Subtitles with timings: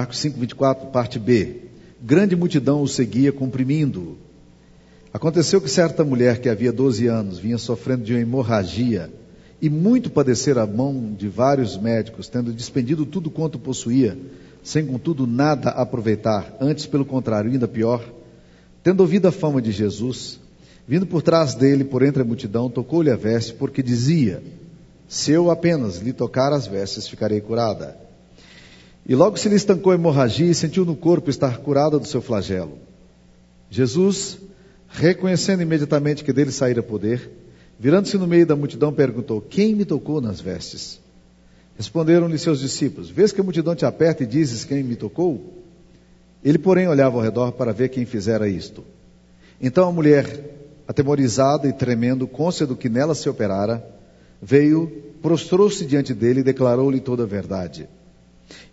[0.00, 1.56] Marcos 5, 24, parte B.
[2.00, 4.16] Grande multidão o seguia, comprimindo.
[5.12, 9.12] Aconteceu que certa mulher que havia 12 anos vinha sofrendo de uma hemorragia
[9.60, 14.16] e muito padecer a mão de vários médicos, tendo despendido tudo quanto possuía,
[14.62, 18.02] sem contudo nada aproveitar, antes pelo contrário, ainda pior,
[18.82, 20.40] tendo ouvido a fama de Jesus,
[20.88, 24.42] vindo por trás dele, por entre a multidão, tocou-lhe a veste, porque dizia:
[25.06, 28.08] Se eu apenas lhe tocar as vestes, ficarei curada.
[29.06, 32.20] E logo se lhe estancou a hemorragia e sentiu no corpo estar curada do seu
[32.20, 32.78] flagelo.
[33.70, 34.38] Jesus,
[34.88, 37.30] reconhecendo imediatamente que dele saíra poder,
[37.78, 41.00] virando-se no meio da multidão, perguntou: Quem me tocou nas vestes?
[41.76, 45.54] Responderam-lhe seus discípulos: Vês que a multidão te aperta e dizes quem me tocou?
[46.44, 48.84] Ele, porém, olhava ao redor para ver quem fizera isto.
[49.60, 50.26] Então a mulher,
[50.88, 53.84] atemorizada e tremendo, côncia do que nela se operara,
[54.40, 54.90] veio,
[55.22, 57.88] prostrou-se diante dele e declarou-lhe toda a verdade.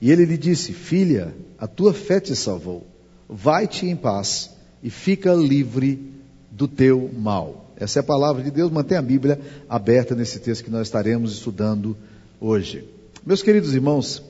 [0.02, 2.86] E ele lhe disse: Filha, a tua fé te salvou.
[3.28, 4.52] Vai-te em paz
[4.82, 6.14] e fica livre
[6.52, 7.72] do teu mal.
[7.76, 8.72] Essa é a palavra de Deus.
[8.72, 11.96] Mantém a Bíblia aberta nesse texto que nós estaremos estudando
[12.40, 12.88] hoje.
[13.26, 14.24] Meus queridos irmãos,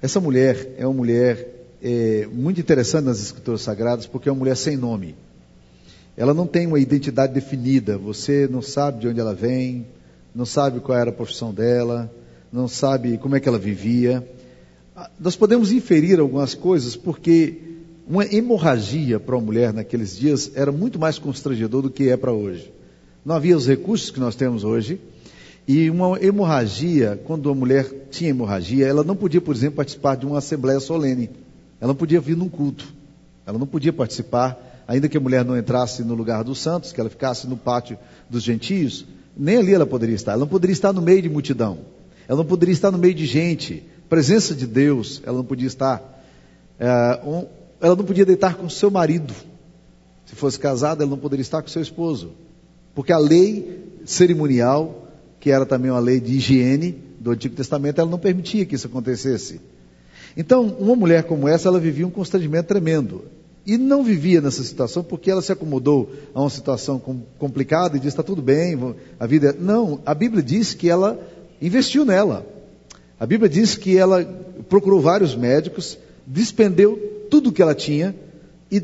[0.00, 1.46] essa mulher é uma mulher
[1.82, 5.14] é, muito interessante nas Escrituras Sagradas porque é uma mulher sem nome.
[6.16, 7.98] Ela não tem uma identidade definida.
[7.98, 9.86] Você não sabe de onde ela vem,
[10.34, 12.10] não sabe qual era a profissão dela,
[12.52, 14.26] não sabe como é que ela vivia
[15.20, 17.58] nós podemos inferir algumas coisas porque
[18.08, 22.32] uma hemorragia para uma mulher naqueles dias era muito mais constrangedor do que é para
[22.32, 22.72] hoje.
[23.24, 24.98] Não havia os recursos que nós temos hoje.
[25.66, 30.24] E uma hemorragia, quando uma mulher tinha hemorragia, ela não podia, por exemplo, participar de
[30.24, 31.28] uma assembleia solene.
[31.78, 32.90] Ela não podia vir num culto.
[33.46, 37.00] Ela não podia participar, ainda que a mulher não entrasse no lugar dos santos, que
[37.00, 37.98] ela ficasse no pátio
[38.30, 39.04] dos gentios,
[39.36, 40.32] nem ali ela poderia estar.
[40.32, 41.78] Ela não poderia estar no meio de multidão.
[42.26, 46.22] Ela não poderia estar no meio de gente presença de Deus, ela não podia estar.
[46.78, 47.46] É, um,
[47.80, 49.34] ela não podia deitar com seu marido.
[50.26, 52.32] Se fosse casada, ela não poderia estar com seu esposo.
[52.94, 55.08] Porque a lei cerimonial,
[55.40, 58.86] que era também uma lei de higiene do Antigo Testamento, ela não permitia que isso
[58.86, 59.60] acontecesse.
[60.36, 63.24] Então, uma mulher como essa, ela vivia um constrangimento tremendo.
[63.66, 66.98] E não vivia nessa situação porque ela se acomodou a uma situação
[67.38, 68.78] complicada e disse: está tudo bem,
[69.20, 69.50] a vida.
[69.50, 69.52] É...
[69.52, 71.20] Não, a Bíblia diz que ela
[71.60, 72.46] investiu nela.
[73.18, 74.24] A Bíblia diz que ela
[74.68, 78.14] procurou vários médicos, despendeu tudo que ela tinha
[78.70, 78.82] e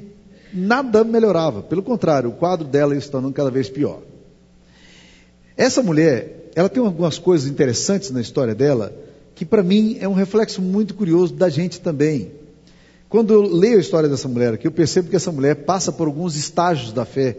[0.53, 1.62] nada melhorava.
[1.62, 4.00] Pelo contrário, o quadro dela está tornando cada vez pior.
[5.56, 8.93] Essa mulher, ela tem algumas coisas interessantes na história dela,
[9.34, 12.33] que para mim é um reflexo muito curioso da gente também.
[13.09, 16.09] Quando eu leio a história dessa mulher aqui, eu percebo que essa mulher passa por
[16.09, 17.37] alguns estágios da fé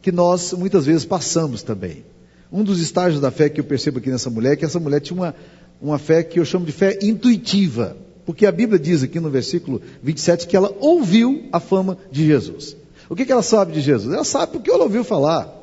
[0.00, 2.04] que nós muitas vezes passamos também.
[2.50, 5.00] Um dos estágios da fé que eu percebo aqui nessa mulher é que essa mulher
[5.00, 5.34] tinha uma
[5.80, 7.96] uma fé que eu chamo de fé intuitiva,
[8.26, 12.76] porque a Bíblia diz aqui no versículo 27 que ela ouviu a fama de Jesus.
[13.08, 14.12] O que, que ela sabe de Jesus?
[14.12, 15.54] Ela sabe porque ela ouviu falar.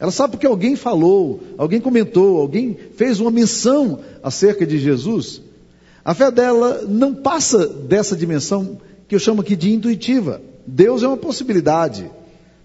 [0.00, 5.40] Ela sabe porque alguém falou, alguém comentou, alguém fez uma menção acerca de Jesus.
[6.04, 10.42] A fé dela não passa dessa dimensão que eu chamo aqui de intuitiva.
[10.66, 12.10] Deus é uma possibilidade.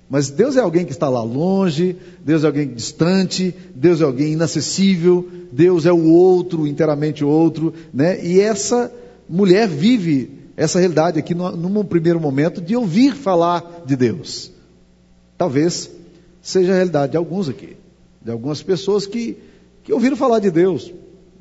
[0.10, 4.34] Mas Deus é alguém que está lá longe, Deus é alguém distante, Deus é alguém
[4.34, 8.26] inacessível, Deus é o outro, inteiramente outro, né?
[8.26, 8.92] E essa
[9.30, 14.52] mulher vive essa realidade aqui num primeiro momento de ouvir falar de Deus.
[15.38, 15.92] Talvez
[16.42, 17.78] seja a realidade de alguns aqui,
[18.22, 19.38] de algumas pessoas que,
[19.84, 20.92] que ouviram falar de Deus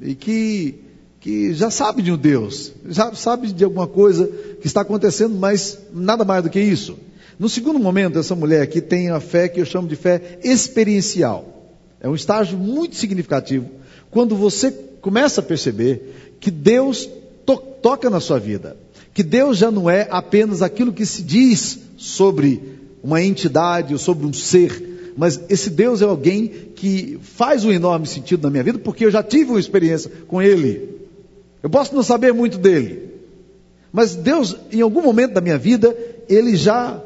[0.00, 0.74] e que,
[1.20, 4.26] que já sabem de um Deus, já sabem de alguma coisa
[4.60, 6.98] que está acontecendo, mas nada mais do que isso.
[7.38, 11.72] No segundo momento, essa mulher aqui tem a fé que eu chamo de fé experiencial.
[12.00, 13.66] É um estágio muito significativo.
[14.10, 17.08] Quando você começa a perceber que Deus
[17.46, 18.76] to toca na sua vida,
[19.14, 22.60] que Deus já não é apenas aquilo que se diz sobre
[23.02, 28.06] uma entidade ou sobre um ser, mas esse Deus é alguém que faz um enorme
[28.06, 30.96] sentido na minha vida, porque eu já tive uma experiência com Ele.
[31.62, 33.10] Eu posso não saber muito dele,
[33.92, 35.96] mas Deus, em algum momento da minha vida,
[36.28, 37.02] Ele já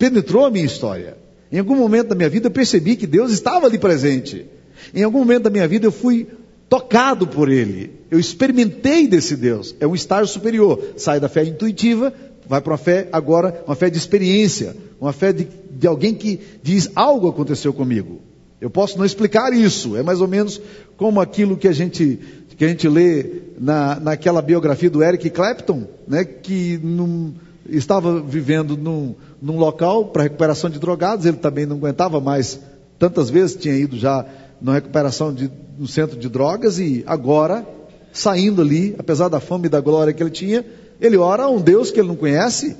[0.00, 1.18] penetrou a minha história.
[1.52, 4.46] Em algum momento da minha vida eu percebi que Deus estava ali presente.
[4.94, 6.26] Em algum momento da minha vida eu fui
[6.70, 7.90] tocado por Ele.
[8.10, 9.76] Eu experimentei desse Deus.
[9.78, 10.82] É um estágio superior.
[10.96, 12.14] Sai da fé intuitiva,
[12.48, 16.40] vai para uma fé agora, uma fé de experiência, uma fé de, de alguém que
[16.62, 18.22] diz algo aconteceu comigo.
[18.58, 19.98] Eu posso não explicar isso.
[19.98, 20.58] É mais ou menos
[20.96, 22.18] como aquilo que a gente
[22.56, 23.24] que a gente lê
[23.58, 27.32] na, naquela biografia do Eric Clapton, né, que num,
[27.70, 32.60] estava vivendo num, num local para recuperação de drogados, ele também não aguentava mais,
[32.98, 34.26] tantas vezes tinha ido já
[34.60, 37.66] na recuperação de, no centro de drogas e agora
[38.12, 40.64] saindo ali, apesar da fama e da glória que ele tinha,
[41.00, 42.76] ele ora a um Deus que ele não conhece,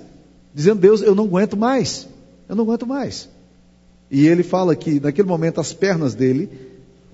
[0.55, 2.07] dizendo: Deus, eu não aguento mais,
[2.49, 3.29] eu não aguento mais.
[4.11, 6.49] E ele fala que naquele momento as pernas dele,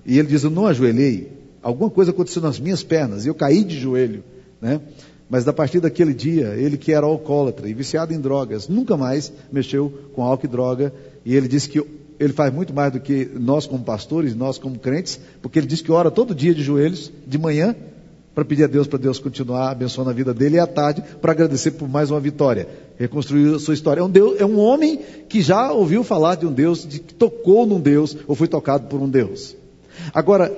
[0.05, 1.31] e ele diz: Eu não ajoelhei,
[1.61, 4.23] alguma coisa aconteceu nas minhas pernas, e eu caí de joelho,
[4.59, 4.81] né?
[5.29, 9.31] Mas a partir daquele dia, ele que era alcoólatra e viciado em drogas, nunca mais
[9.51, 10.93] mexeu com álcool e droga,
[11.25, 11.83] e ele disse que
[12.19, 15.81] ele faz muito mais do que nós como pastores, nós como crentes, porque ele diz
[15.81, 17.75] que ora todo dia de joelhos, de manhã,
[18.33, 21.31] para pedir a Deus para Deus continuar abençoando a vida dele e à tarde para
[21.31, 24.01] agradecer por mais uma vitória, reconstruir a sua história.
[24.01, 27.15] É um, Deus, é um homem que já ouviu falar de um Deus, de que
[27.15, 29.55] tocou num Deus ou foi tocado por um Deus.
[30.13, 30.55] Agora,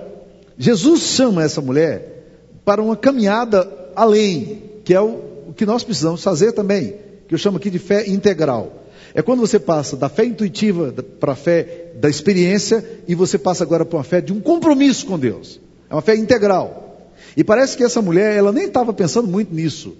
[0.57, 3.63] Jesus chama essa mulher para uma caminhada
[4.00, 5.19] além, que é o,
[5.50, 6.96] o que nós precisamos fazer também,
[7.28, 8.86] que eu chamo aqui de fé integral.
[9.13, 13.63] É quando você passa da fé intuitiva para a fé da experiência e você passa
[13.63, 15.60] agora para uma fé de um compromisso com Deus.
[15.90, 17.10] É uma fé integral.
[17.36, 19.98] E parece que essa mulher, ela nem estava pensando muito nisso.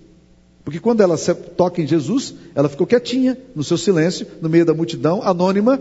[0.63, 4.74] Porque quando ela toca em Jesus, ela ficou quietinha, no seu silêncio, no meio da
[4.74, 5.80] multidão, anônima.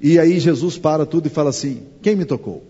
[0.00, 2.62] E aí Jesus para tudo e fala assim: Quem me tocou?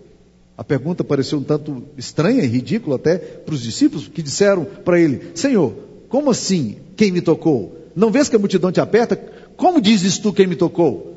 [0.59, 4.99] A pergunta pareceu um tanto estranha e ridícula até para os discípulos, que disseram para
[4.99, 5.73] ele: Senhor,
[6.09, 7.77] como assim quem me tocou?
[7.95, 9.15] Não vês que a multidão te aperta?
[9.55, 11.15] Como dizes tu quem me tocou?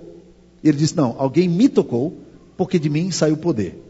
[0.63, 2.17] Ele disse: Não, alguém me tocou,
[2.57, 3.83] porque de mim saiu poder.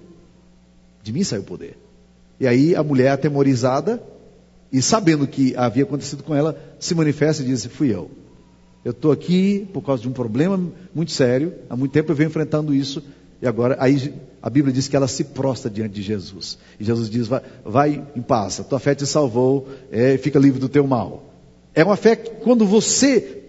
[1.02, 1.76] De mim saiu poder.
[2.40, 4.02] E aí a mulher, atemorizada,
[4.72, 8.10] e sabendo o que havia acontecido com ela, se manifesta e diz: Fui eu.
[8.82, 10.58] Eu estou aqui por causa de um problema
[10.94, 13.02] muito sério, há muito tempo eu venho enfrentando isso,
[13.42, 16.56] e agora, aí a Bíblia diz que ela se prostra diante de Jesus.
[16.78, 20.60] E Jesus diz: Vai, vai em paz, a tua fé te salvou, é, fica livre
[20.60, 21.24] do teu mal.
[21.74, 23.41] É uma fé que quando você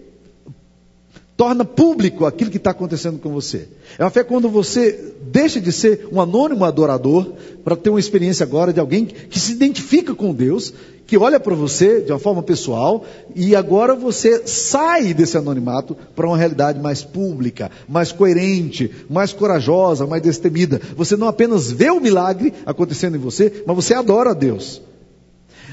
[1.36, 3.68] torna público aquilo que está acontecendo com você.
[3.98, 7.32] É uma fé quando você deixa de ser um anônimo adorador
[7.64, 10.72] para ter uma experiência agora de alguém que se identifica com Deus,
[11.06, 13.04] que olha para você de uma forma pessoal
[13.34, 20.06] e agora você sai desse anonimato para uma realidade mais pública, mais coerente, mais corajosa,
[20.06, 20.80] mais destemida.
[20.96, 24.80] Você não apenas vê o milagre acontecendo em você, mas você adora a Deus.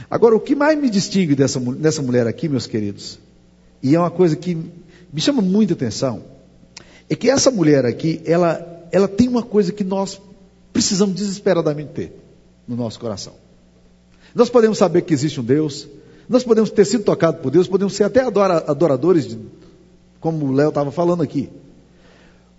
[0.10, 3.18] Agora, o que mais me distingue dessa, dessa mulher aqui, meus queridos,
[3.82, 4.58] e é uma coisa que
[5.14, 6.24] me chama muita atenção
[7.10, 10.22] é que essa mulher aqui, ela, ela tem uma coisa que nós
[10.72, 12.16] precisamos desesperadamente ter
[12.66, 13.34] no nosso coração.
[14.34, 15.90] Nós podemos saber que existe um Deus,
[16.30, 19.38] nós podemos ter sido tocados por Deus, podemos ser até adoradores, de,
[20.22, 21.50] como o Léo estava falando aqui.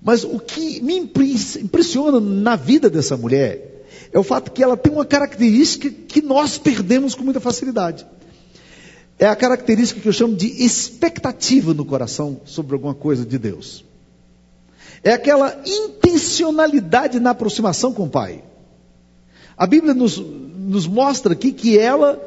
[0.02, 4.92] Mas o que me impressiona na vida dessa mulher é o fato que ela tem
[4.92, 8.04] uma característica que nós perdemos com muita facilidade
[9.22, 13.84] é a característica que eu chamo de expectativa no coração sobre alguma coisa de Deus.
[15.00, 18.42] É aquela intencionalidade na aproximação com o Pai.
[19.56, 22.20] A Bíblia nos, nos mostra aqui que ela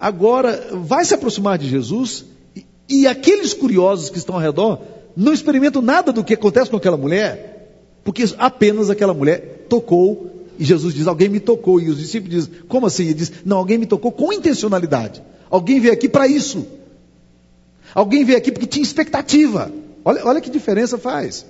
[0.00, 2.24] agora vai se aproximar de Jesus
[2.56, 4.80] e, e aqueles curiosos que estão ao redor
[5.14, 10.64] não experimentam nada do que acontece com aquela mulher, porque apenas aquela mulher tocou e
[10.64, 11.78] Jesus diz: Alguém me tocou.
[11.78, 13.04] E os discípulos dizem: Como assim?
[13.04, 15.22] Ele diz: Não, alguém me tocou com intencionalidade.
[15.52, 16.66] Alguém veio aqui para isso.
[17.94, 19.70] Alguém veio aqui porque tinha expectativa.
[20.02, 21.44] Olha, olha que diferença faz.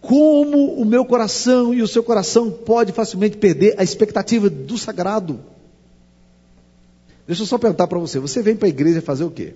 [0.00, 5.40] Como o meu coração e o seu coração pode facilmente perder a expectativa do sagrado.
[7.26, 9.54] Deixa eu só perguntar para você: você vem para a igreja fazer o quê?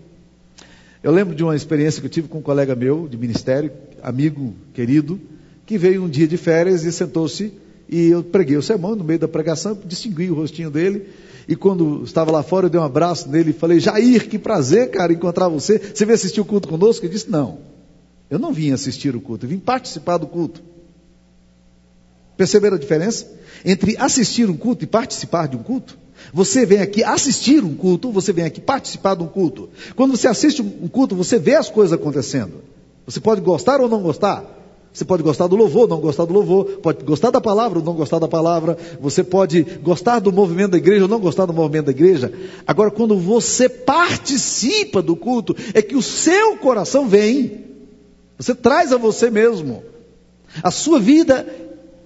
[1.01, 3.71] Eu lembro de uma experiência que eu tive com um colega meu de ministério,
[4.03, 5.21] amigo querido,
[5.65, 7.53] que veio um dia de férias e sentou-se
[7.89, 11.07] e eu preguei o sermão no meio da pregação, distingui o rostinho dele
[11.47, 14.91] e quando estava lá fora, eu dei um abraço nele e falei: Jair, que prazer,
[14.91, 15.79] cara, encontrar você.
[15.79, 17.05] Você veio assistir o culto conosco?
[17.05, 17.59] Ele disse: Não,
[18.31, 20.63] eu não vim assistir o culto, eu vim participar do culto.
[22.37, 23.31] Perceberam a diferença?
[23.65, 25.97] Entre assistir um culto e participar de um culto?
[26.33, 29.69] Você vem aqui assistir um culto, você vem aqui participar de um culto.
[29.95, 32.63] Quando você assiste um culto, você vê as coisas acontecendo.
[33.07, 34.45] Você pode gostar ou não gostar.
[34.95, 37.95] Você pode gostar do louvor, não gostar do louvor, pode gostar da palavra ou não
[37.95, 41.87] gostar da palavra, você pode gostar do movimento da igreja ou não gostar do movimento
[41.87, 42.33] da igreja.
[42.65, 47.65] Agora, quando você participa do culto, é que o seu coração vem,
[48.39, 49.83] você traz a você mesmo.
[50.63, 51.45] A sua vida,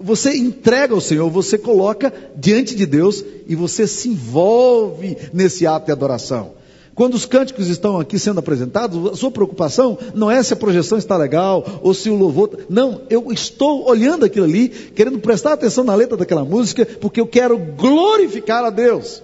[0.01, 5.85] você entrega ao Senhor, você coloca diante de Deus e você se envolve nesse ato
[5.85, 6.58] de adoração.
[6.99, 10.99] Quando os cânticos estão aqui sendo apresentados, a sua preocupação não é se a projeção
[10.99, 12.67] está legal ou se o louvor.
[12.69, 17.27] Não, eu estou olhando aquilo ali, querendo prestar atenção na letra daquela música, porque eu
[17.29, 19.23] quero glorificar a Deus.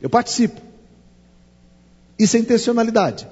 [0.00, 0.58] Eu participo.
[2.18, 3.28] Isso é intencionalidade.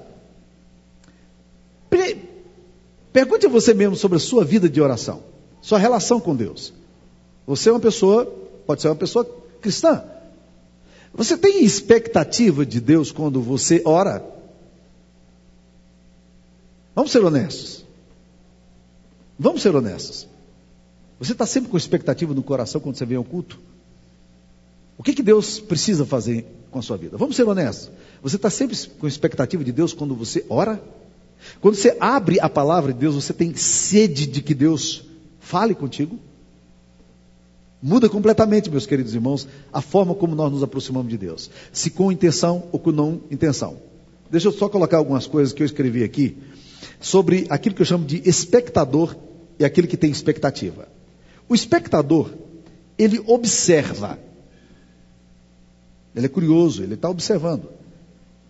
[3.11, 5.23] Pergunte a você mesmo sobre a sua vida de oração,
[5.59, 6.71] sua relação com Deus.
[7.47, 8.31] Você é uma pessoa,
[8.67, 9.27] pode ser uma pessoa
[9.59, 10.03] cristã.
[11.15, 14.23] Você tem expectativa de Deus quando você ora?
[16.93, 17.85] Vamos ser honestos.
[19.39, 20.27] Vamos ser honestos.
[21.17, 23.57] Você está sempre com expectativa no coração quando você vem ao culto?
[24.97, 27.17] O que, que Deus precisa fazer com a sua vida?
[27.17, 27.89] Vamos ser honestos.
[28.21, 30.81] Você está sempre com expectativa de Deus quando você ora?
[31.61, 35.05] Quando você abre a palavra de Deus, você tem sede de que Deus
[35.39, 36.19] fale contigo?
[37.85, 41.51] Muda completamente, meus queridos irmãos, a forma como nós nos aproximamos de Deus.
[41.71, 43.77] Se com intenção ou com não intenção.
[44.27, 46.35] Deixa eu só colocar algumas coisas que eu escrevi aqui
[46.99, 49.15] sobre aquilo que eu chamo de espectador
[49.59, 50.87] e aquele que tem expectativa.
[51.47, 52.31] O espectador,
[52.97, 54.17] ele observa.
[56.15, 57.69] Ele é curioso, ele está observando.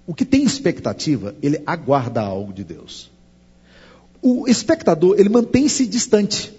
[0.07, 3.11] O que tem expectativa, ele aguarda algo de Deus.
[4.21, 6.53] O espectador, ele mantém-se distante.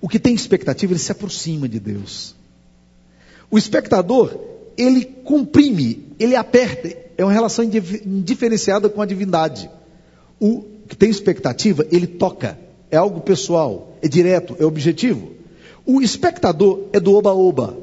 [0.00, 2.34] O que tem expectativa, ele se aproxima de Deus.
[3.50, 4.38] O espectador,
[4.76, 9.70] ele comprime, ele aperta, é uma relação indiferenciada com a divindade.
[10.38, 12.58] O que tem expectativa, ele toca,
[12.90, 15.32] é algo pessoal, é direto, é objetivo.
[15.84, 17.76] O espectador é do oba-oba.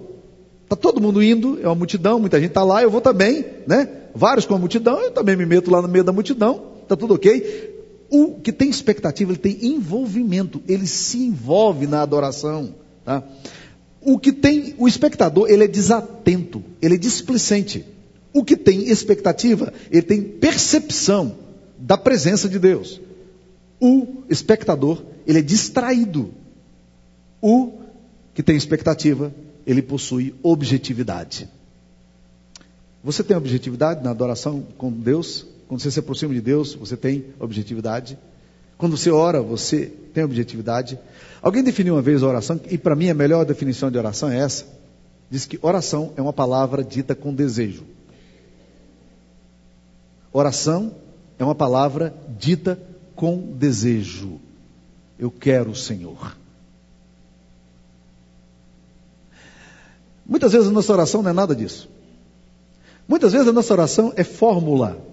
[0.63, 3.87] Está todo mundo indo, é uma multidão, muita gente está lá, eu vou também, né?
[4.13, 7.15] Vários com a multidão, eu também me meto lá no meio da multidão, está tudo
[7.15, 7.72] ok.
[8.15, 12.75] O que tem expectativa, ele tem envolvimento, ele se envolve na adoração.
[13.03, 13.23] Tá?
[13.99, 17.83] O que tem, o espectador, ele é desatento, ele é displicente.
[18.31, 21.35] O que tem expectativa, ele tem percepção
[21.75, 23.01] da presença de Deus.
[23.81, 26.35] O espectador, ele é distraído.
[27.41, 27.71] O
[28.35, 29.33] que tem expectativa,
[29.65, 31.49] ele possui objetividade.
[33.03, 35.47] Você tem objetividade na adoração com Deus?
[35.67, 38.17] Quando você se aproxima de Deus, você tem objetividade.
[38.77, 40.99] Quando você ora, você tem objetividade.
[41.41, 44.39] Alguém definiu uma vez a oração, e para mim a melhor definição de oração é
[44.39, 44.65] essa.
[45.29, 47.83] Diz que oração é uma palavra dita com desejo.
[50.31, 50.95] Oração
[51.39, 52.79] é uma palavra dita
[53.15, 54.39] com desejo.
[55.17, 56.35] Eu quero o Senhor.
[60.25, 61.89] Muitas vezes a nossa oração não é nada disso.
[63.07, 65.12] Muitas vezes a nossa oração é fórmula.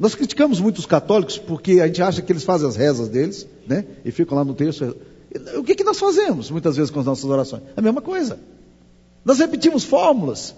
[0.00, 3.46] Nós criticamos muito os católicos porque a gente acha que eles fazem as rezas deles,
[3.66, 3.84] né?
[4.02, 4.96] E ficam lá no texto.
[5.58, 7.64] O que, que nós fazemos muitas vezes com as nossas orações?
[7.76, 8.40] A mesma coisa.
[9.22, 10.54] Nós repetimos fórmulas.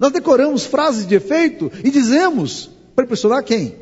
[0.00, 3.76] Nós decoramos frases de efeito e dizemos para impressionar quem?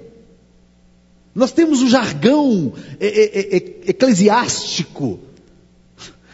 [1.35, 5.19] Nós temos o jargão eclesiástico.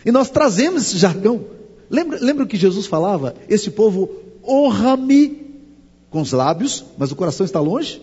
[0.05, 1.45] E nós trazemos esse jargão.
[1.88, 3.37] Lembra, lembra o que Jesus falava?
[3.49, 4.11] Esse povo
[4.45, 5.41] honra-me
[6.11, 8.03] com os lábios, mas o coração está longe?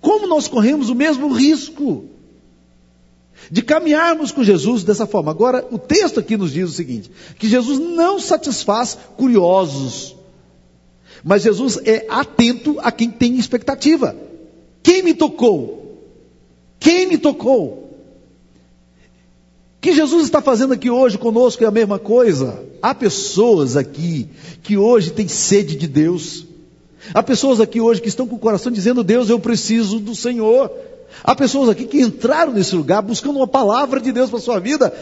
[0.00, 2.04] Como nós corremos o mesmo risco
[3.50, 5.30] de caminharmos com Jesus dessa forma?
[5.30, 10.16] Agora, o texto aqui nos diz o seguinte: que Jesus não satisfaz curiosos,
[11.24, 14.16] mas Jesus é atento a quem tem expectativa.
[14.82, 16.00] Quem me tocou?
[16.78, 17.84] Quem me tocou?
[19.76, 22.64] O que Jesus está fazendo aqui hoje conosco é a mesma coisa.
[22.80, 24.28] Há pessoas aqui
[24.62, 26.45] que hoje têm sede de Deus,
[27.14, 30.70] Há pessoas aqui hoje que estão com o coração dizendo: Deus, eu preciso do Senhor.
[31.22, 34.58] Há pessoas aqui que entraram nesse lugar buscando uma palavra de Deus para a sua
[34.58, 34.92] vida.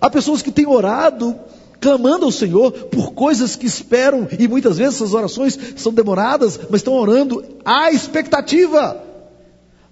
[0.00, 1.34] Há pessoas que têm orado,
[1.80, 6.80] clamando ao Senhor por coisas que esperam, e muitas vezes essas orações são demoradas, mas
[6.80, 9.02] estão orando à expectativa.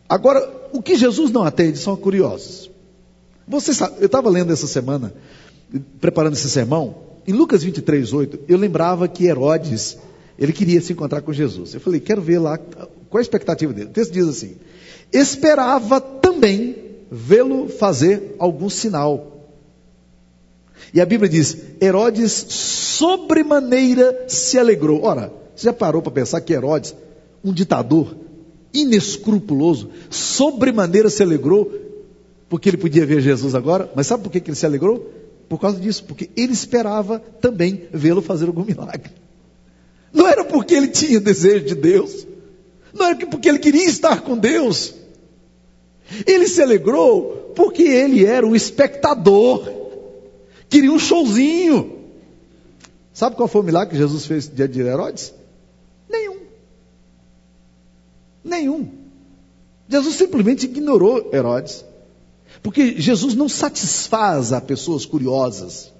[0.09, 2.71] Agora, o que Jesus não atende são curiosos.
[3.47, 5.13] Você sabe, eu estava lendo essa semana,
[6.01, 6.95] preparando esse sermão,
[7.27, 9.97] em Lucas 23, 8, eu lembrava que Herodes
[10.43, 11.73] ele queria se encontrar com Jesus.
[11.73, 13.91] Eu falei, quero ver lá qual a expectativa dele.
[13.91, 14.57] O texto diz assim:
[15.13, 16.75] esperava também
[17.11, 19.49] vê-lo fazer algum sinal.
[20.93, 25.05] E a Bíblia diz: Herodes sobremaneira se alegrou.
[25.05, 26.95] Ora, você já parou para pensar que Herodes,
[27.45, 28.17] um ditador
[28.75, 31.71] inescrupuloso, sobremaneira se alegrou
[32.49, 33.91] porque ele podia ver Jesus agora?
[33.95, 35.11] Mas sabe por que ele se alegrou?
[35.49, 39.13] Por causa disso, porque ele esperava também vê-lo fazer algum milagre.
[40.13, 42.27] Não era porque ele tinha desejo de Deus.
[42.93, 44.95] Não era porque ele queria estar com Deus.
[46.27, 49.71] Ele se alegrou porque ele era um espectador.
[50.69, 52.01] Queria um showzinho.
[53.13, 55.33] Sabe qual foi o milagre que Jesus fez diante de Herodes?
[56.09, 56.37] Nenhum.
[58.45, 58.89] Nenhum.
[59.89, 61.85] Jesus simplesmente ignorou Herodes.
[62.63, 65.93] Porque Jesus não satisfaz a pessoas curiosas.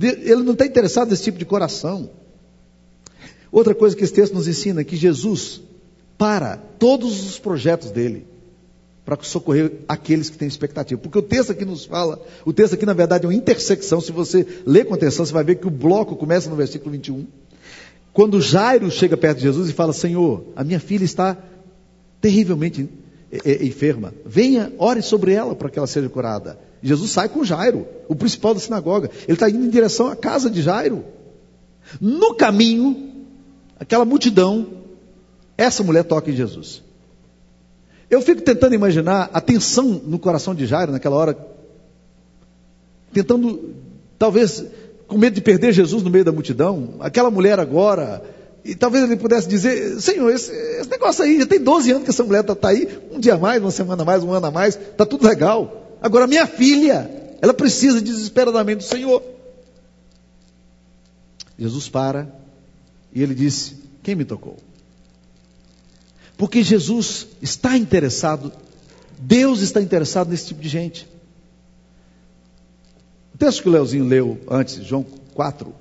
[0.00, 2.10] Ele não está interessado nesse tipo de coração.
[3.54, 5.60] Outra coisa que esse texto nos ensina é que Jesus
[6.18, 8.26] para todos os projetos dele.
[9.04, 11.00] para socorrer aqueles que têm expectativa.
[11.00, 14.00] Porque o texto aqui nos fala, o texto aqui na verdade é uma intersecção.
[14.00, 17.26] Se você ler com atenção, você vai ver que o bloco começa no versículo 21.
[18.12, 21.36] Quando Jairo chega perto de Jesus e fala: Senhor, a minha filha está
[22.20, 22.88] terrivelmente
[23.60, 24.12] enferma.
[24.26, 26.58] Venha, ore sobre ela para que ela seja curada.
[26.82, 29.10] Jesus sai com Jairo, o principal da sinagoga.
[29.28, 31.04] Ele está indo em direção à casa de Jairo.
[32.00, 33.13] No caminho,
[33.84, 34.66] aquela multidão,
[35.56, 36.82] essa mulher toca em Jesus.
[38.08, 41.36] Eu fico tentando imaginar a tensão no coração de Jairo naquela hora,
[43.12, 43.74] tentando,
[44.18, 44.64] talvez,
[45.06, 46.94] com medo de perder Jesus no meio da multidão.
[47.00, 48.22] Aquela mulher agora,
[48.64, 52.10] e talvez ele pudesse dizer: Senhor, esse, esse negócio aí, já tem 12 anos que
[52.10, 54.46] essa mulher está tá aí, um dia a mais, uma semana a mais, um ano
[54.46, 55.98] a mais, está tudo legal.
[56.00, 57.10] Agora, minha filha,
[57.42, 59.22] ela precisa desesperadamente do Senhor.
[61.58, 62.43] Jesus para
[63.14, 64.56] e ele disse: Quem me tocou?
[66.36, 68.52] Porque Jesus está interessado,
[69.18, 71.08] Deus está interessado nesse tipo de gente.
[73.32, 75.04] O texto que o Leozinho leu antes, João
[75.34, 75.72] 4,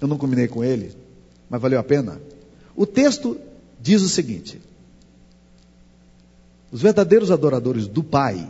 [0.00, 0.94] eu não combinei com ele,
[1.48, 2.20] mas valeu a pena.
[2.74, 3.38] O texto
[3.80, 4.60] diz o seguinte:
[6.72, 8.48] os verdadeiros adoradores do Pai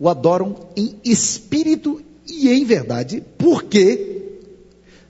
[0.00, 4.40] o adoram em espírito e em verdade, porque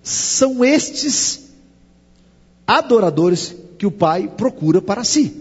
[0.02, 1.47] são estes
[2.68, 5.34] adoradores que o Pai procura para si.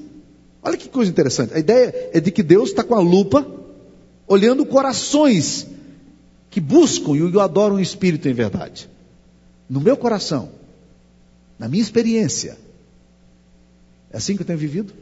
[0.64, 1.54] Olha que coisa interessante.
[1.54, 3.46] A ideia é de que Deus está com a lupa,
[4.26, 5.68] olhando corações
[6.50, 8.90] que buscam e o adoram em espírito em verdade.
[9.70, 10.50] No meu coração,
[11.60, 12.58] na minha experiência,
[14.10, 14.94] é assim que eu tenho vivido?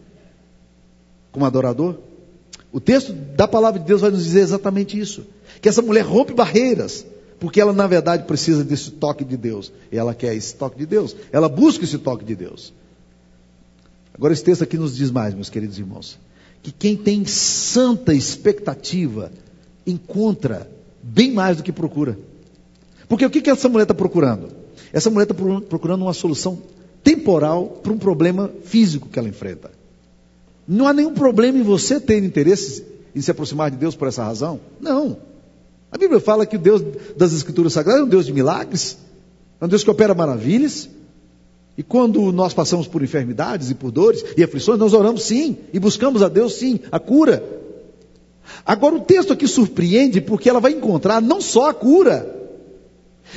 [1.31, 1.97] Como adorador?
[2.71, 5.27] O texto da palavra de Deus vai nos dizer exatamente isso.
[5.61, 7.05] Que essa mulher rompe barreiras,
[7.39, 9.71] porque ela na verdade precisa desse toque de Deus.
[9.91, 11.15] E ela quer esse toque de Deus.
[11.31, 12.73] Ela busca esse toque de Deus.
[14.13, 16.17] Agora, esse texto aqui nos diz mais, meus queridos irmãos,
[16.63, 19.31] que quem tem santa expectativa
[19.85, 20.69] encontra
[21.03, 22.17] bem mais do que procura.
[23.07, 24.49] Porque o que, que essa mulher está procurando?
[24.91, 25.35] Essa mulher está
[25.67, 26.57] procurando uma solução
[27.03, 29.69] temporal para um problema físico que ela enfrenta.
[30.67, 32.83] Não há nenhum problema em você ter interesse
[33.13, 34.59] em se aproximar de Deus por essa razão?
[34.81, 35.17] Não.
[35.95, 36.83] A Bíblia fala que o Deus
[37.15, 38.97] das Escrituras Sagradas é um Deus de milagres,
[39.61, 40.89] é um Deus que opera maravilhas,
[41.77, 45.79] e quando nós passamos por enfermidades e por dores e aflições, nós oramos sim e
[45.79, 47.41] buscamos a Deus sim, a cura.
[48.65, 52.29] Agora o texto aqui surpreende porque ela vai encontrar não só a cura,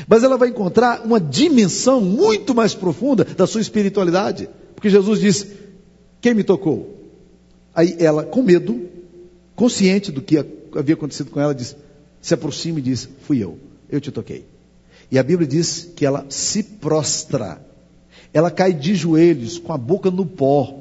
[0.09, 4.51] mas ela vai encontrar uma dimensão muito mais profunda da sua espiritualidade.
[4.75, 5.47] Porque Jesus disse:
[6.21, 6.93] Quem me tocou?
[7.73, 8.81] Aí ela, com medo,
[9.55, 10.45] consciente do que
[10.75, 11.77] havia acontecido com ela, diz,
[12.21, 14.45] se aproxima e diz: Fui eu, eu te toquei.
[15.11, 17.61] E a Bíblia diz que ela se prostra
[18.33, 20.77] ela cai de joelhos, com a boca no pó,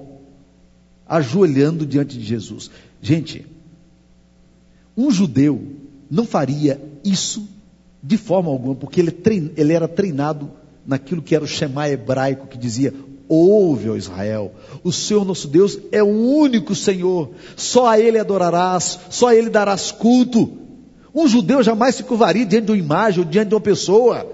[1.07, 2.69] ajoelhando diante de Jesus.
[3.01, 3.45] Gente,
[4.95, 5.61] um judeu
[6.09, 7.47] não faria isso
[8.03, 10.51] de forma alguma, porque ele, trein, ele era treinado
[10.85, 12.93] naquilo que era o Shema hebraico, que dizia:
[13.27, 18.99] Ouve, ó Israel, o Senhor nosso Deus é o único Senhor, só a Ele adorarás,
[19.09, 20.66] só a Ele darás culto.
[21.13, 24.25] Um judeu jamais se curvaria diante de uma imagem ou diante de uma pessoa.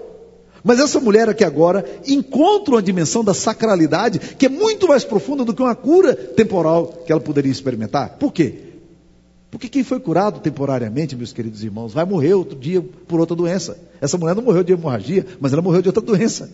[0.62, 5.44] Mas essa mulher aqui agora encontra uma dimensão da sacralidade que é muito mais profunda
[5.44, 8.16] do que uma cura temporal que ela poderia experimentar.
[8.18, 8.54] Por quê?
[9.50, 13.78] Porque quem foi curado temporariamente, meus queridos irmãos, vai morrer outro dia por outra doença.
[14.00, 16.50] Essa mulher não morreu de hemorragia, mas ela morreu de outra doença.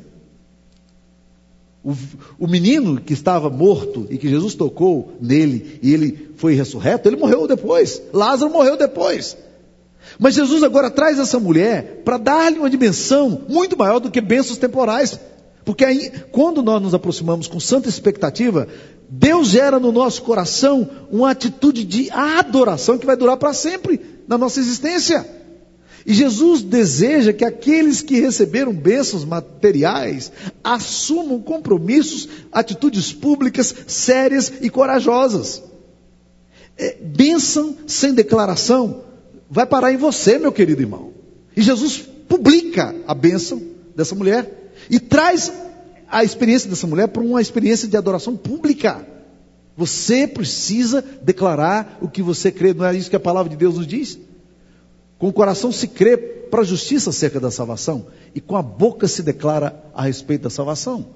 [1.83, 1.95] O,
[2.39, 7.17] o, menino que estava morto e que Jesus tocou nele e ele foi ressurreto, ele
[7.17, 8.03] morreu depois.
[8.13, 9.35] Lázaro morreu depois.
[10.19, 14.59] Mas Jesus agora traz essa mulher para dar-lhe uma dimensão muito maior do que bênçãos
[14.59, 15.19] temporais.
[15.65, 18.67] Porque aí, quando nós nos aproximamos com santa expectativa,
[19.09, 24.39] Deus gera no nosso coração uma atitude de adoração que vai durar para sempre na
[24.39, 25.27] nossa existência.
[26.07, 30.33] E Jesus deseja que aqueles que receberam bênçãos materiais
[30.65, 35.63] assumam compromissos, atitudes públicas sérias e corajosas.
[36.79, 39.10] É, bênção sem declaração
[39.51, 41.13] vai parar em você, meu querido irmão.
[41.57, 43.61] E Jesus publica a bênção
[43.97, 45.53] dessa mulher e traz
[46.09, 49.05] a experiência dessa mulher para uma experiência de adoração pública.
[49.77, 53.77] Você precisa declarar o que você crê, não é isso que a palavra de Deus
[53.77, 54.19] nos diz?
[55.19, 59.09] Com o coração se crê para a justiça acerca da salvação e com a boca
[59.09, 61.07] se declara a respeito da salvação.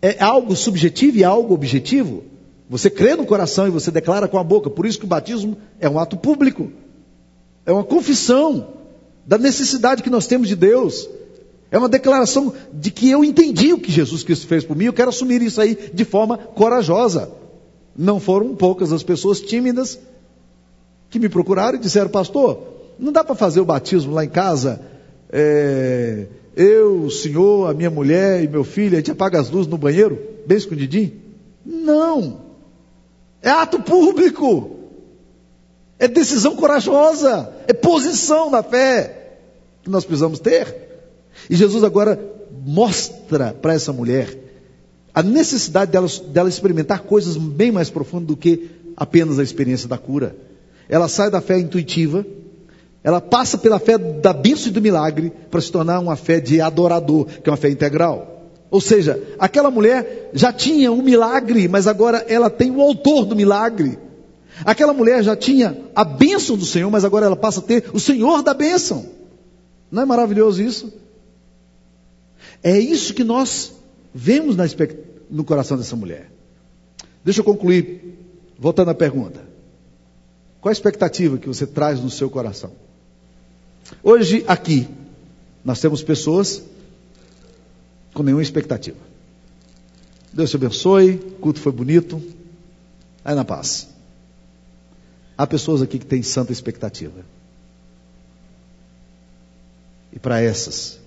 [0.00, 2.24] É algo subjetivo e algo objetivo.
[2.70, 5.56] Você crê no coração e você declara com a boca, por isso que o batismo
[5.80, 6.70] é um ato público.
[7.68, 8.66] É uma confissão
[9.26, 11.06] da necessidade que nós temos de Deus.
[11.70, 14.92] É uma declaração de que eu entendi o que Jesus Cristo fez por mim, eu
[14.94, 17.30] quero assumir isso aí de forma corajosa.
[17.94, 20.00] Não foram poucas as pessoas tímidas
[21.10, 22.58] que me procuraram e disseram, pastor,
[22.98, 24.80] não dá para fazer o batismo lá em casa?
[25.30, 26.24] É,
[26.56, 29.76] eu, o senhor, a minha mulher e meu filho, a gente apaga as luzes no
[29.76, 31.12] banheiro, bem escondidinho?
[31.66, 32.40] Não.
[33.42, 34.77] É ato público.
[35.98, 37.52] É decisão corajosa.
[37.66, 39.38] É posição na fé
[39.82, 40.74] que nós precisamos ter.
[41.48, 42.18] E Jesus agora
[42.64, 44.48] mostra para essa mulher
[45.18, 49.98] a necessidade dela, dela experimentar coisas bem mais profundas do que apenas a experiência da
[49.98, 50.36] cura.
[50.88, 52.24] Ela sai da fé intuitiva,
[53.02, 56.60] ela passa pela fé da bênção e do milagre para se tornar uma fé de
[56.60, 58.44] adorador, que é uma fé integral.
[58.70, 63.34] Ou seja, aquela mulher já tinha um milagre, mas agora ela tem o autor do
[63.34, 63.98] milagre.
[64.64, 68.00] Aquela mulher já tinha a bênção do Senhor, mas agora ela passa a ter o
[68.00, 69.06] Senhor da bênção.
[69.90, 70.92] Não é maravilhoso isso?
[72.62, 73.72] É isso que nós
[74.14, 74.56] vemos
[75.30, 76.30] no coração dessa mulher.
[77.24, 78.18] Deixa eu concluir,
[78.58, 79.40] voltando à pergunta.
[80.60, 82.72] Qual a expectativa que você traz no seu coração?
[84.02, 84.88] Hoje, aqui,
[85.64, 86.62] nós temos pessoas
[88.12, 88.98] com nenhuma expectativa.
[90.32, 92.20] Deus te abençoe, o culto foi bonito,
[93.24, 93.88] aí na paz.
[95.38, 97.24] Há pessoas aqui que têm santa expectativa.
[100.12, 100.98] E para essas,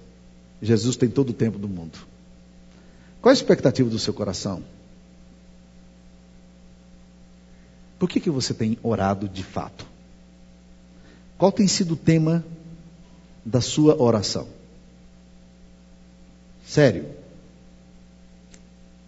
[0.62, 2.00] Jesus tem todo o tempo do mundo.
[3.22, 4.64] Qual a expectativa do seu coração?
[8.00, 9.86] Por que, que você tem orado de fato?
[11.38, 12.44] Qual tem sido o tema
[13.46, 14.48] da sua oração?
[16.66, 17.06] Sério.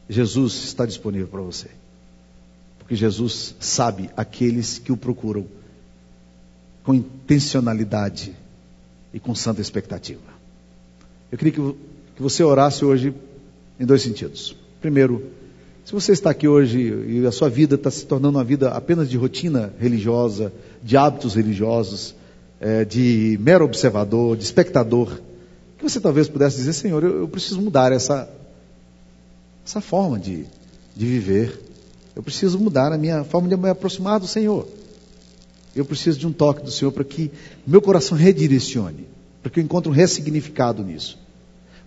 [0.09, 1.69] Jesus está disponível para você.
[2.83, 5.47] Porque Jesus sabe aqueles que o procuram
[6.83, 8.35] com intencionalidade
[9.13, 10.21] e com santa expectativa.
[11.31, 11.75] Eu queria que,
[12.15, 13.13] que você orasse hoje
[13.79, 14.53] em dois sentidos.
[14.81, 15.31] Primeiro,
[15.85, 19.09] se você está aqui hoje e a sua vida está se tornando uma vida apenas
[19.09, 20.51] de rotina religiosa,
[20.83, 22.13] de hábitos religiosos,
[22.59, 25.21] é, de mero observador, de espectador,
[25.77, 28.29] que você talvez pudesse dizer, Senhor, eu, eu preciso mudar essa,
[29.65, 30.45] essa forma de,
[30.95, 31.59] de viver.
[32.15, 34.67] Eu preciso mudar a minha forma de me aproximar do Senhor.
[35.75, 37.31] Eu preciso de um toque do Senhor para que
[37.65, 39.07] meu coração redirecione,
[39.41, 41.17] para que eu encontre um ressignificado nisso.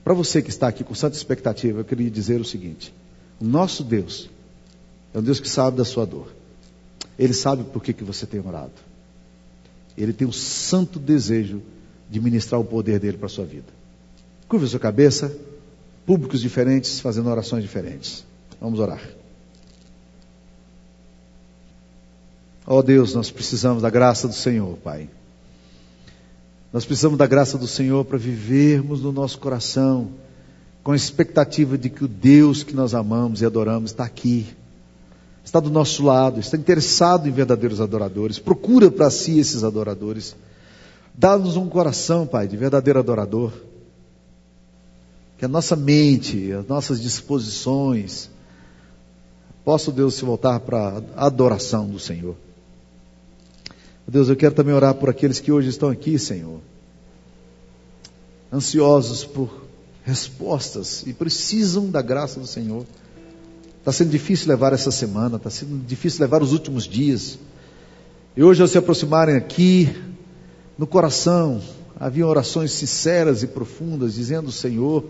[0.02, 2.92] Para você que está aqui com santa expectativa, eu queria dizer o seguinte:
[3.40, 4.28] o nosso Deus
[5.14, 6.34] é um Deus que sabe da sua dor.
[7.18, 8.72] Ele sabe por que, que você tem orado.
[9.96, 11.62] Ele tem um santo desejo
[12.10, 13.66] de ministrar o poder dele para a sua vida.
[14.48, 15.34] Curva sua cabeça,
[16.04, 18.24] públicos diferentes fazendo orações diferentes.
[18.60, 19.00] Vamos orar.
[22.66, 25.08] Ó oh Deus, nós precisamos da graça do Senhor, Pai.
[26.72, 30.10] Nós precisamos da graça do Senhor para vivermos no nosso coração
[30.82, 34.46] com a expectativa de que o Deus que nós amamos e adoramos está aqui,
[35.44, 40.36] está do nosso lado, está interessado em verdadeiros adoradores, procura para si esses adoradores.
[41.14, 43.52] Dá-nos um coração, Pai, de verdadeiro adorador.
[45.38, 48.28] Que a nossa mente, as nossas disposições,
[49.64, 52.36] possa Deus se voltar para a adoração do Senhor.
[54.08, 56.60] Deus, eu quero também orar por aqueles que hoje estão aqui, Senhor,
[58.52, 59.66] ansiosos por
[60.04, 62.86] respostas e precisam da graça do Senhor.
[63.80, 67.36] Está sendo difícil levar essa semana, está sendo difícil levar os últimos dias.
[68.36, 69.92] E hoje, ao se aproximarem aqui,
[70.78, 71.60] no coração,
[71.98, 75.04] havia orações sinceras e profundas, dizendo: Senhor,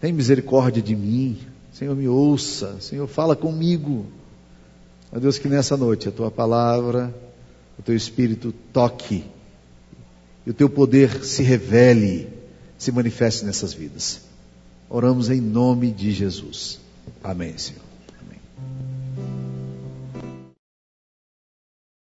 [0.00, 1.38] tem misericórdia de mim,
[1.72, 4.06] Senhor, me ouça, Senhor, fala comigo.
[5.12, 7.14] Deus, que nessa noite a tua palavra
[7.78, 9.24] o teu espírito toque
[10.46, 12.28] e o teu poder se revele,
[12.78, 14.20] se manifeste nessas vidas.
[14.88, 16.80] Oramos em nome de Jesus.
[17.22, 17.87] Amém, Senhor.